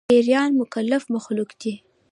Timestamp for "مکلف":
0.61-1.03